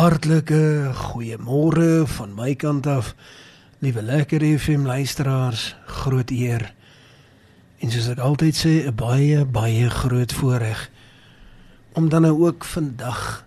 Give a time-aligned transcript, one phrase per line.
[0.00, 3.10] Hartlike goeiemôre van my kant af.
[3.84, 6.62] Liewe lekker FM luisteraars, groot eer.
[7.84, 10.88] En soos ek altyd sê, 'n baie baie groot voorreg
[11.92, 13.44] om dan nou ook vandag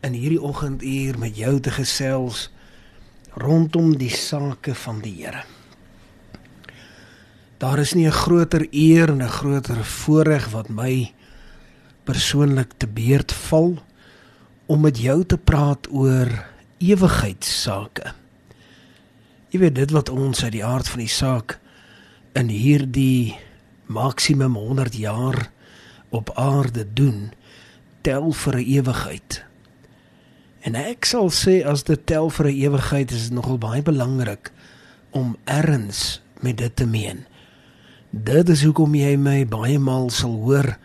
[0.00, 2.48] in hierdie oggenduur met jou te gesels
[3.36, 5.44] rondom die sake van die Here.
[7.58, 11.12] Daar is nie 'n groter eer en 'n groter voorreg wat my
[12.04, 13.89] persoonlik te beurt val nie
[14.70, 16.28] om met jou te praat oor
[16.78, 18.12] ewigheidssake.
[19.50, 21.56] Jy weet dit wat ons uit die aard van die saak
[22.38, 23.34] in hierdie
[23.90, 25.48] maksimum 100 jaar
[26.14, 27.32] op aarde doen,
[28.06, 29.42] tel vir 'n ewigheid.
[30.62, 34.52] En ek sal sê as dit tel vir 'n ewigheid is dit nogal baie belangrik
[35.10, 37.26] om erns met dit te meen.
[38.10, 40.78] Dit is hoekom jy my baie maal sal hoor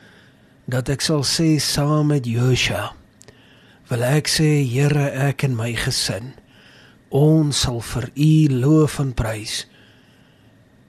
[0.66, 2.96] dat ek sal sê saam met Joshua
[3.90, 6.34] wil ek sê Here ek en my gesin
[7.16, 9.64] ons sal vir u loof en prys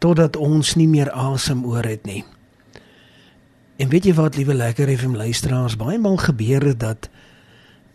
[0.00, 2.22] totdat ons nie meer asem oor het nie.
[3.80, 7.10] En weet jy wat liewe lekker FM luisteraars baie maal gebeur het dat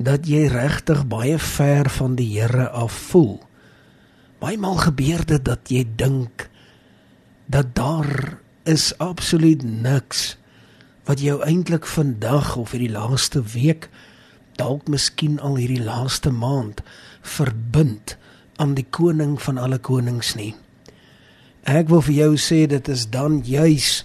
[0.02, 3.38] dat jy regtig baie ver van die Here af voel.
[4.42, 6.47] Baie maal gebeur dit dat jy dink
[7.45, 8.38] dat daar
[8.70, 10.38] is absoluut niks
[11.09, 13.90] wat jou eintlik vandag of hierdie laaste week
[14.59, 16.81] dalk miskien al hierdie laaste maand
[17.21, 18.17] verbind
[18.61, 20.53] aan die koning van alle konings nie.
[21.69, 24.02] Ek wil vir jou sê dit is dan juis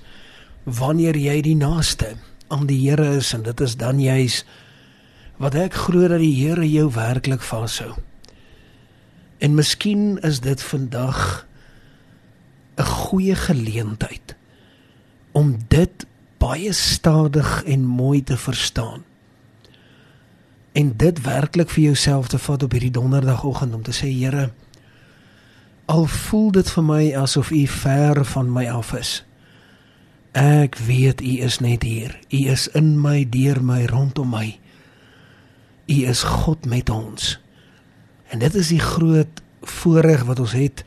[0.65, 2.17] wanneer jy die naaste
[2.53, 4.45] aan die Here is en dit is dan juis
[5.41, 7.95] wat ek glo dat die Here jou werklik vashou.
[9.41, 11.47] En miskien is dit vandag
[12.77, 14.37] 'n goeie geleentheid
[15.33, 16.07] om dit
[16.39, 19.05] baie stadig en mooi te verstaan
[20.77, 24.51] en dit werklik vir jouself te vat op hierdie donderdagoggend om te sê Here
[25.87, 29.23] al voel dit vir my asof u ver van my af is.
[30.37, 32.19] Ek weet u is net hier.
[32.31, 34.59] U is in my deur my rondom my.
[35.87, 37.37] U is God met ons.
[38.35, 40.83] En dit is die groot voorreg wat ons het.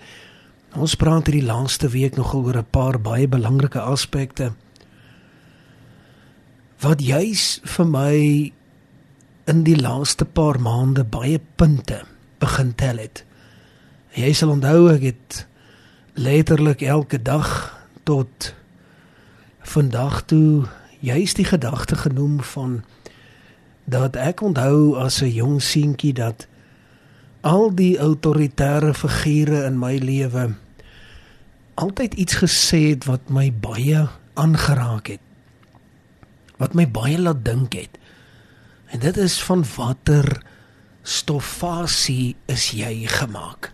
[0.76, 4.54] Ons praat hierdie laaste week nogal oor 'n paar baie belangrike aspekte.
[6.80, 8.52] Wat juis vir my
[9.50, 12.04] in die laaste paar maande baie punte
[12.38, 13.24] begin tel het.
[14.14, 15.40] Jy sal onthou ek het
[16.14, 17.50] letterlik elke dag
[18.06, 18.52] tot
[19.74, 20.68] vandag toe
[21.02, 22.80] juist die gedagte genoem van
[23.90, 26.46] dat ek onthou as 'n jong seentjie dat
[27.42, 30.54] al die autoritaire figure in my lewe
[31.74, 35.24] altyd iets gesê het wat my baie aangeraak het.
[36.58, 37.98] Wat my baie laat dink het.
[38.90, 40.42] En dit is van watter
[41.04, 43.72] stofasie is jy gemaak?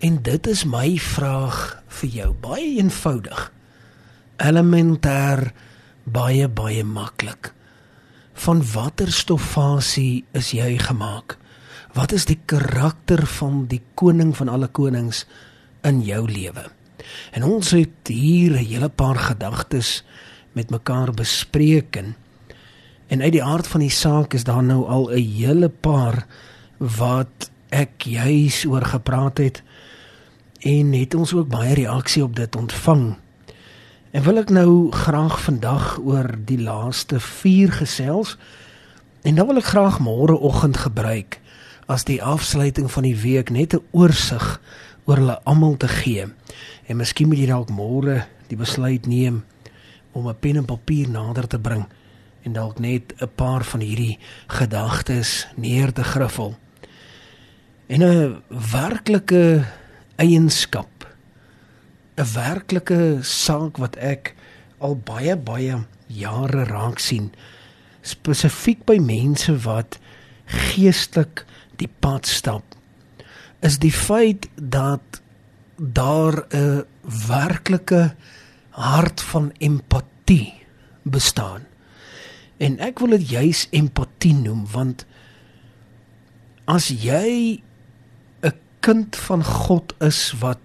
[0.00, 3.46] En dit is my vraag vir jou, baie eenvoudig.
[4.40, 5.50] Elementêr,
[6.04, 7.52] baie baie maklik.
[8.44, 11.36] Van watter stofasie is jy gemaak?
[11.96, 15.24] Wat is die karakter van die koning van alle konings
[15.84, 16.68] in jou lewe?
[17.32, 20.04] En ons het hier 'n hele paar gedagtes
[20.52, 22.14] met mekaar bespreek en
[23.10, 26.26] En uit die aard van die saak is daar nou al 'n hele paar
[26.78, 29.62] wat ek juis oor gepraat het
[30.60, 33.16] en het ons ook baie reaksie op dit ontvang.
[34.10, 38.38] En wil ek nou graag vandag oor die laaste 4 gesels
[39.22, 41.40] en dan wil ek graag môreoggend gebruik
[41.86, 44.60] as die afsluiting van die week net 'n oorsig
[45.04, 46.26] oor hulle almal te gee.
[46.86, 49.44] En miskien moet jy dalk môre die besluit neem
[50.12, 51.86] om 'n pen en papier nader te bring
[52.42, 56.58] en dalk net 'n paar van hierdie gedagtes neer te griffel.
[57.86, 59.64] En 'n werklike
[60.16, 61.06] eienskap
[62.16, 64.34] 'n werklike saak wat ek
[64.78, 67.30] al baie baie jare raak sien
[68.02, 69.98] spesifiek by mense wat
[70.46, 71.44] geestelik
[71.80, 72.76] die pad stap
[73.64, 75.20] is die feit dat
[75.76, 76.84] daar 'n
[77.28, 78.14] werklike
[78.70, 80.52] hart van empatie
[81.02, 81.69] bestaan
[82.60, 85.06] En ek wil dit juis empatie noem want
[86.68, 87.62] as jy
[88.44, 88.54] 'n
[88.84, 90.60] kind van God is wat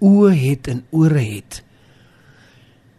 [0.00, 1.62] oë het en ore het,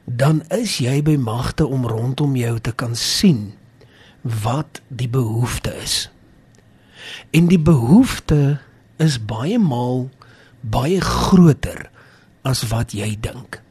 [0.06, 3.54] dan is jy by magte om rondom jou te kan sien
[4.22, 6.10] wat die behoefte is.
[7.32, 8.60] En die behoefte
[8.98, 10.10] is baie maal
[10.62, 11.90] baie groter
[12.46, 13.62] as wat jy dink.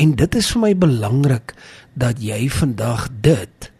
[0.00, 1.54] En dit is vir my belangrik
[1.94, 3.70] dat jy vandag dit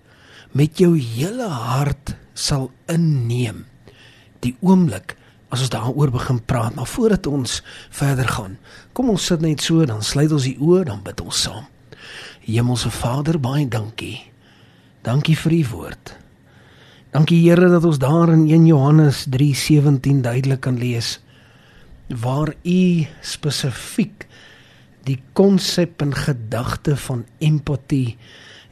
[0.53, 3.65] met jou hele hart sal inneem.
[4.41, 5.17] Die oomblik
[5.51, 7.61] as ons daaroor begin praat, maar voordat ons
[7.91, 8.57] verder gaan,
[8.95, 11.67] kom ons sit net so, dan sluit ons die oë, dan bid ons saam.
[12.47, 14.21] Hemelse Vader, baie dankie.
[15.03, 16.15] Dankie vir u woord.
[17.11, 21.19] Dankie Here dat ons daar in 1 Johannes 3:17 duidelik kan lees
[22.07, 24.27] waar u spesifiek
[25.11, 28.17] die konsep en gedagte van empatie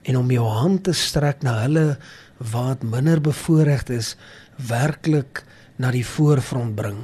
[0.08, 1.87] en om jou hand te strek na hulle
[2.52, 4.14] wat minder bevoorreg is
[4.70, 5.43] werklik
[5.79, 7.02] na die voorfront bring.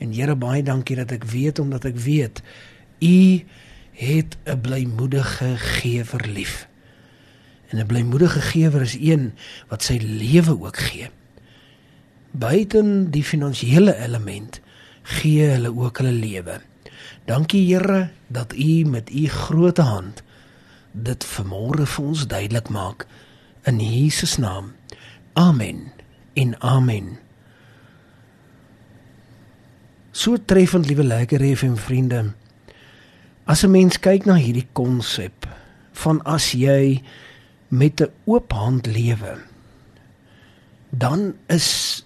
[0.00, 2.42] En Here baie dankie dat ek weet omdat ek weet
[3.00, 3.42] u
[3.96, 6.68] het 'n blymoedige gewer lief.
[7.68, 9.32] En 'n blymoedige gewer is een
[9.68, 11.10] wat sy lewe ook gee.
[12.30, 14.60] Buiten die finansiële element
[15.02, 16.60] gee hulle ook hulle lewe.
[17.26, 20.22] Dankie Here dat U met U groot hand
[20.92, 23.06] dit vanmôre vir ons duidelik maak
[23.66, 24.72] in Jesus naam.
[25.34, 25.90] Amen.
[26.38, 27.18] En amen.
[30.14, 32.32] So treffend liewe lekker FM vriende.
[33.44, 35.48] As 'n mens kyk na hierdie konsep
[35.92, 37.02] van as jy
[37.68, 39.38] met 'n oop hand lewe,
[40.90, 42.04] dan is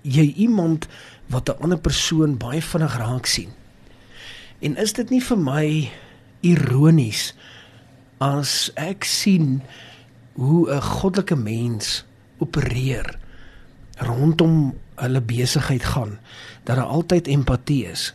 [0.00, 0.88] jy iemand
[1.26, 3.52] wat 'n ander persoon baie vinnig raak sien.
[4.62, 5.66] En is dit nie vir my
[6.46, 7.32] ironies
[8.22, 9.56] as ek sien
[10.38, 12.04] hoe 'n goddelike mens
[12.38, 13.18] opereer
[13.98, 16.18] rondom hulle besigheid gaan
[16.62, 18.14] dat daar altyd empatie is.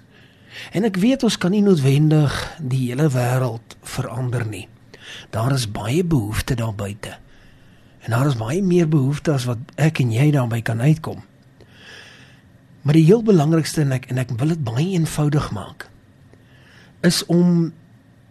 [0.71, 4.67] En ek weet ons kan nie noodwendig die hele wêreld verander nie.
[5.29, 7.17] Daar is baie behoeftes daar buite.
[7.99, 11.23] En daar is baie meer behoeftes as wat ek en jy daarby kan uitkom.
[12.81, 15.89] Maar die heel belangrikste en ek en ek wil dit baie eenvoudig maak
[17.01, 17.73] is om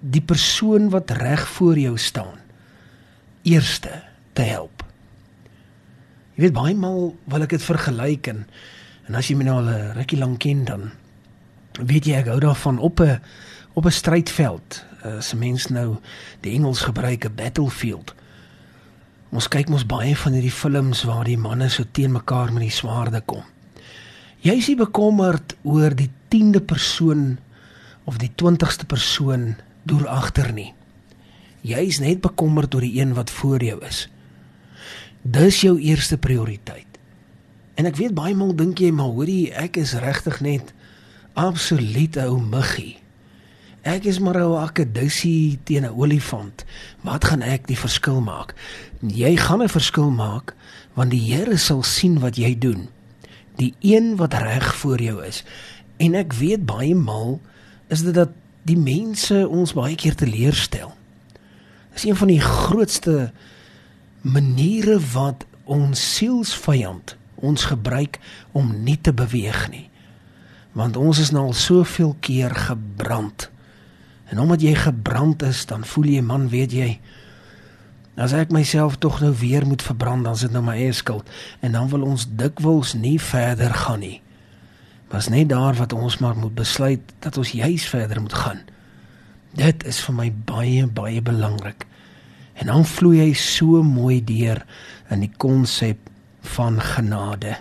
[0.01, 2.39] die persoon wat reg voor jou staan
[3.43, 4.03] eerste
[4.33, 4.83] te help.
[6.35, 8.47] Jy weet baie maal wil ek dit vergelyk en
[9.07, 10.91] en as jy my nou al 'n rukkie lank ken dan
[11.79, 13.21] weet jy ek hou daarvan op 'n
[13.75, 15.97] op 'n strydveld as 'n mens nou
[16.41, 18.15] die Engels gebruik 'n battlefield.
[19.31, 22.71] Ons kyk mos baie van hierdie films waar die manne so teen mekaar met die
[22.71, 23.43] swaarde kom.
[24.41, 27.39] Jy is bekommerd oor die 10de persoon
[28.07, 29.57] of die 20ste persoon
[29.87, 30.73] deur agter nie.
[31.67, 34.07] Jy is net bekommerd oor die een wat voor jou is.
[35.23, 36.87] Dis jou eerste prioriteit.
[37.75, 40.71] En ek weet baie maal dink jy maar hoorie ek is regtig net
[41.37, 42.97] absoluut ou muggie.
[43.87, 46.65] Ek is maar 'n akedussie teen 'n olifant.
[47.03, 48.55] Wat gaan ek die verskil maak?
[49.03, 50.55] Jy gaan 'n verskil maak
[50.95, 52.89] want die Here sal sien wat jy doen.
[53.57, 55.45] Die een wat reg voor jou is.
[55.97, 57.41] En ek weet baie maal
[57.89, 58.33] is dit dat
[58.67, 60.91] die mense ons baie keer teleurstel.
[61.95, 63.31] Dis een van die grootste
[64.27, 68.19] maniere wat ons sielsvyand ons gebruik
[68.57, 69.87] om nie te beweeg nie.
[70.77, 73.51] Want ons is nou al soveel keer gebrand.
[74.33, 76.89] En omdat jy gebrand is, dan voel jy man, weet jy,
[78.17, 81.29] as ek myself tog nou weer moet verbrand, dan is dit nou my eie skuld
[81.61, 84.21] en dan wil ons dikwels nie verder gaan nie.
[85.13, 88.61] Was net daar wat ons maar moet besluit dat ons juis verder moet gaan.
[89.57, 91.87] Dit is vir my baie baie belangrik.
[92.55, 94.63] En dan vloei hy so mooi deur
[95.13, 96.11] in die konsep
[96.57, 97.57] van genade.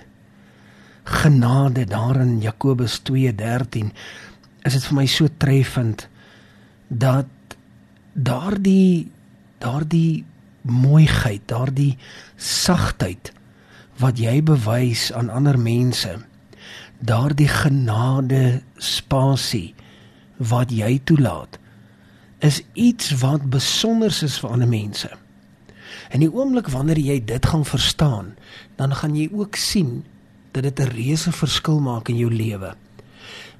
[1.03, 3.91] Genade daar in Jakobus 2:13
[4.63, 6.08] is dit vir my so treffend
[6.88, 7.27] dat
[8.13, 9.12] daardie
[9.58, 10.25] daardie
[10.62, 11.98] mooiheid, daardie
[12.36, 13.31] sagtheid
[14.01, 16.17] wat jy bewys aan ander mense,
[17.05, 19.75] daardie genade spasie
[20.38, 21.59] wat jy toelaat,
[22.43, 25.09] is iets wat besonder is vir ander mense.
[26.09, 28.33] En die oomblik wanneer jy dit gaan verstaan,
[28.75, 30.03] dan gaan jy ook sien
[30.51, 32.75] dat dit 'n reuse verskil maak in jou lewe.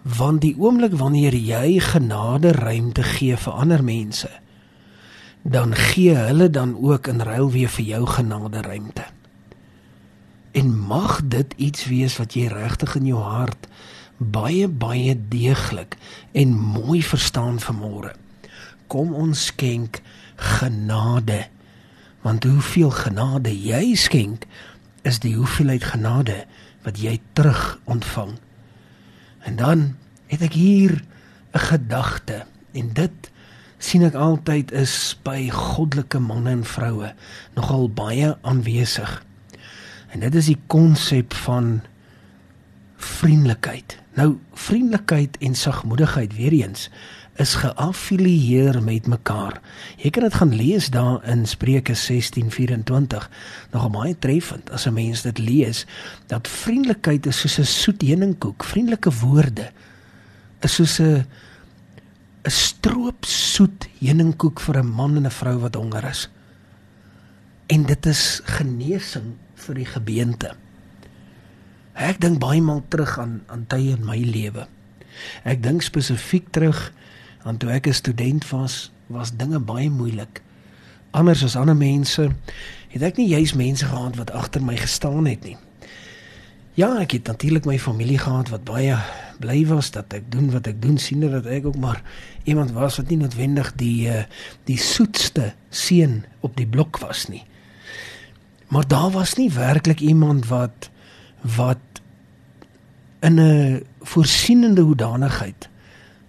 [0.04, 4.30] Want die oomblik wanneer jy genade ruimte gee vir ander mense,
[5.42, 9.15] dan gee hulle dan ook in ruil weer vir jou genade ruimte.
[10.56, 13.68] En mag dit iets wees wat jy regtig in jou hart
[14.18, 15.98] baie baie deeglik
[16.32, 18.16] en mooi verstaan vanmôre
[18.88, 20.02] kom ons skenk
[20.36, 21.46] genade.
[22.26, 24.48] Want hoeveel genade jy skenk,
[25.06, 26.44] is die hoeveelheid genade
[26.86, 28.36] wat jy terug ontvang.
[29.46, 29.86] En dan
[30.32, 31.04] het ek hier
[31.54, 33.32] 'n gedagte en dit
[33.78, 37.14] sien ek altyd is by goddelike manne en vroue
[37.54, 39.24] nogal baie aanwesig.
[40.16, 41.82] En dit is die konsep van
[42.96, 43.98] vriendelikheid.
[44.16, 46.88] Nou vriendelikheid en sagmoedigheid weer eens
[47.36, 49.60] is geaffilieer met mekaar.
[50.00, 53.28] Jy kan dit gaan lees daar in Spreuke 16:24.
[53.72, 55.86] Nog baie treffend as 'n mens dit lees
[56.32, 58.64] dat vriendelikheid is soos 'n soet heuningkoek.
[58.64, 59.72] Vriendelike woorde
[60.60, 61.26] is soos 'n
[62.44, 66.30] 'n stroop soet heuningkoek vir 'n man en 'n vrou wat honger is.
[67.68, 69.36] En dit is genesing
[69.68, 70.54] vir die gebeente.
[71.96, 74.68] Ek dink baie maal terug aan aan tye in my lewe.
[75.48, 76.92] Ek dink spesifiek terug
[77.46, 80.42] aan toe ek 'n student was, was dinge baie moeilik.
[81.12, 82.30] Anders as ander mense
[82.90, 85.58] het ek nie juis mense gehad wat agter my gestaan het nie.
[86.76, 88.98] Ja, ek het natuurlik my familie gehad wat baie
[89.40, 92.02] bly was dat ek doen wat ek doen sien dat ek ook maar
[92.44, 94.26] iemand was wat nie noodwendig die eh,
[94.68, 97.46] die soetste seun op die blok was nie.
[98.68, 100.90] Maar daar was nie werklik iemand wat
[101.56, 101.78] wat
[103.20, 105.70] in 'n voorsienende hoedanigheid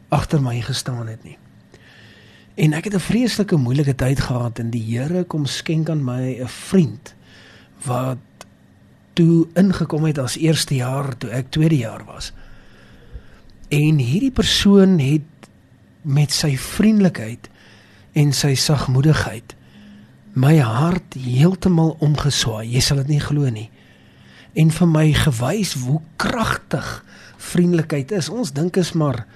[0.09, 1.38] agter my gestaan het nie.
[2.55, 6.40] En ek het 'n vreeslike moeilike tyd gehad en die Here kom skenk aan my
[6.40, 7.14] 'n vriend
[7.85, 8.19] wat
[9.12, 12.33] toe ingekom het as eerste jaar toe ek tweede jaar was.
[13.69, 15.23] En hierdie persoon het
[16.02, 17.49] met sy vriendelikheid
[18.12, 19.55] en sy sagmoedigheid
[20.37, 22.69] my hart heeltemal omgeswaai.
[22.69, 23.71] Jy sal dit nie glo nie
[24.57, 26.87] en vir my gewys hoe kragtig
[27.50, 28.31] vriendelikheid is.
[28.33, 29.26] Ons dink is maar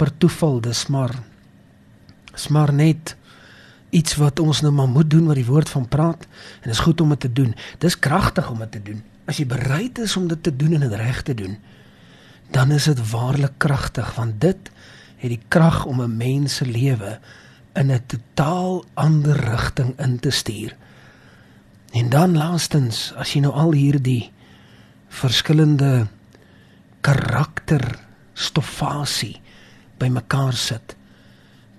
[0.00, 1.12] per toeval, dis maar
[2.32, 3.12] is maar net
[3.92, 6.80] iets wat ons nou maar moet doen wat die woord van praat en dit is
[6.80, 7.52] goed om dit te doen.
[7.78, 9.02] Dis kragtig om dit te doen.
[9.28, 11.58] As jy bereid is om dit te doen en dit reg te doen,
[12.56, 14.72] dan is dit waarlik kragtig want dit
[15.22, 17.18] het die krag om 'n mens se lewe
[17.74, 20.76] in 'n totaal ander rigting in te stuur.
[21.92, 24.32] En dan laastens, as jy nou al hierdie
[25.08, 26.06] verskillende
[27.00, 27.98] karakter
[28.32, 29.40] stoffasie
[29.98, 30.96] bymekaar sit,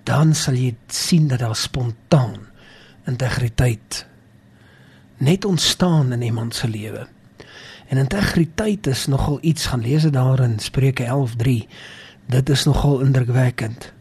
[0.03, 2.37] dan sal jy sien dat daar spontaan
[3.07, 4.05] integriteit
[5.17, 7.07] net ontstaan in iemand se lewe.
[7.87, 11.67] En integriteit is nogal iets gaan lees dit daar in Spreuke 11:3.
[12.25, 13.93] Dit is nogal indrukwekkend.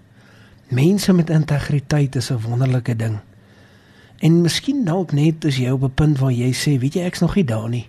[0.73, 3.19] Mense met integriteit is 'n wonderlike ding.
[4.19, 7.21] En miskien dalk net as jy op 'n punt waar jy sê, weet jy, ek's
[7.21, 7.89] nog nie daar nie.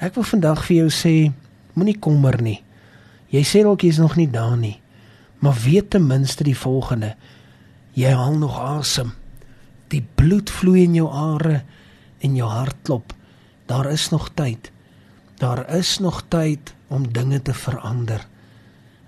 [0.00, 1.32] Ek wil vandag vir jou sê,
[1.72, 2.62] moenie kommer nie.
[3.28, 4.80] Jy sê dalk jy's nog nie daar nie.
[5.38, 7.16] Maar weet ten minste die volgende.
[7.92, 9.12] Jy haal nog asem.
[9.88, 11.62] Die bloed vloei in jou are
[12.18, 13.12] en jou hart klop.
[13.66, 14.70] Daar is nog tyd.
[15.36, 18.26] Daar is nog tyd om dinge te verander.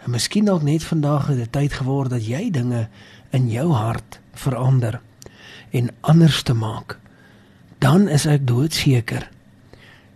[0.06, 2.84] En miskien dalk net vandag het dit tyd geword dat jy dinge
[3.34, 5.00] in jou hart verander
[5.74, 6.98] en anders te maak,
[7.82, 9.24] dan is ek doodseker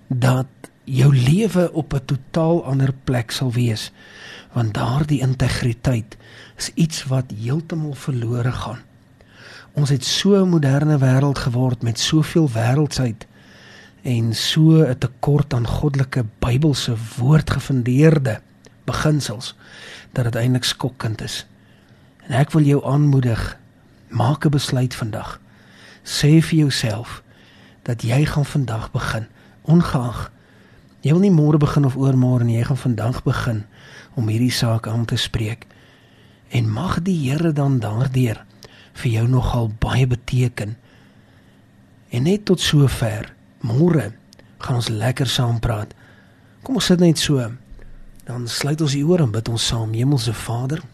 [0.07, 3.91] dat jou lewe op 'n totaal ander plek sal wees
[4.53, 6.17] want daardie integriteit
[6.57, 8.79] is iets wat heeltemal verlore gaan.
[9.75, 13.27] Ons het so 'n moderne wêreld geword met soveel wêreldsheid
[14.03, 18.41] en so 'n tekort aan goddelike Bybelse woordgefundeerde
[18.91, 19.55] beginsels
[20.13, 21.45] dat dit eintlik skokkend is.
[22.27, 23.57] En ek wil jou aanmoedig,
[24.09, 25.39] maak 'n besluit vandag.
[26.03, 27.23] Sê vir jouself
[27.83, 29.27] dat jy gaan vandag begin
[29.63, 30.31] ongeag
[31.01, 33.65] jy wil nie môre begin of oormôre nie jy gaan vandag begin
[34.19, 35.67] om hierdie saak aan te spreek.
[36.51, 38.43] En mag die Here dan daardeur
[39.01, 40.77] vir jou nogal baie beteken.
[42.11, 43.31] En net tot sover
[43.65, 44.11] môre
[44.61, 45.95] gaan ons lekker saam praat.
[46.67, 47.39] Kom ons sit net so
[48.31, 50.85] dan sluit ons die ore en bid ons saam Hemelse Vader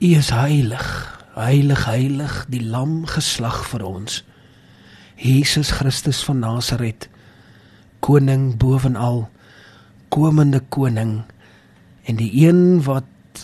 [0.00, 0.88] U is heilig
[1.34, 4.20] Heilig, heilig, die lam geslag vir ons.
[5.18, 7.08] Jesus Christus van Nasaret,
[7.98, 9.24] koning bovenal,
[10.14, 11.24] komende koning
[12.06, 13.42] en die een wat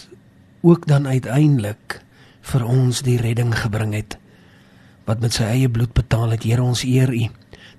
[0.63, 1.99] ook dan uiteindelik
[2.53, 4.15] vir ons die redding gebring het
[5.09, 6.47] wat met sy eie bloed betaal het.
[6.47, 7.27] Here ons eer U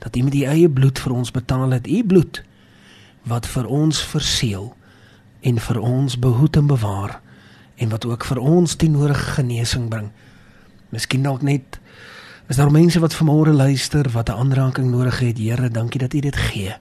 [0.04, 1.88] dat U met U eie bloed vir ons betaal het.
[1.88, 2.44] U bloed
[3.24, 4.72] wat vir ons verseël
[5.42, 7.20] en vir ons behoed en bewaar
[7.82, 10.12] en wat ook vir ons die nodige genesing bring.
[10.90, 11.80] Miskien dalk net
[12.52, 15.38] is daar mense wat vanmôre luister wat 'n aanraking nodig het.
[15.38, 16.76] Here, dankie dat U dit gee.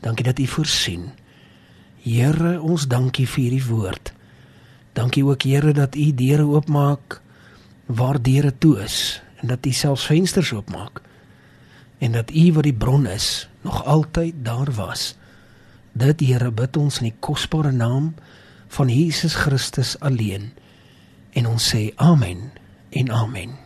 [0.00, 1.10] Dankie dat U voorsien.
[2.02, 4.12] Here, ons dankie vir hierdie woord.
[4.92, 7.20] Dankie ook Here dat U deure oopmaak
[7.86, 11.00] waar deure toe is en dat U selfs vensters oopmaak.
[11.98, 15.16] En dat U wat die bron is, nog altyd daar was.
[15.94, 18.14] Dit Here bid ons in die kosbare naam
[18.74, 20.50] van Jesus Christus alleen.
[21.38, 22.50] En ons sê amen
[22.90, 23.63] en amen.